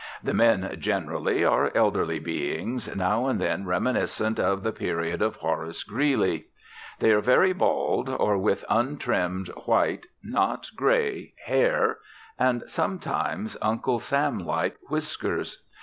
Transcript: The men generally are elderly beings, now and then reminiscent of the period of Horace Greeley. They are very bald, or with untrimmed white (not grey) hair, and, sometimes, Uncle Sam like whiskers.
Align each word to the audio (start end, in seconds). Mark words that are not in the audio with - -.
The 0.23 0.33
men 0.33 0.75
generally 0.79 1.45
are 1.45 1.71
elderly 1.75 2.17
beings, 2.17 2.89
now 2.95 3.27
and 3.27 3.39
then 3.39 3.67
reminiscent 3.67 4.39
of 4.39 4.63
the 4.63 4.71
period 4.71 5.21
of 5.21 5.35
Horace 5.35 5.83
Greeley. 5.83 6.47
They 6.97 7.11
are 7.11 7.21
very 7.21 7.53
bald, 7.53 8.09
or 8.09 8.35
with 8.39 8.65
untrimmed 8.67 9.49
white 9.67 10.07
(not 10.23 10.71
grey) 10.75 11.35
hair, 11.45 11.99
and, 12.39 12.63
sometimes, 12.65 13.57
Uncle 13.61 13.99
Sam 13.99 14.39
like 14.39 14.77
whiskers. 14.89 15.63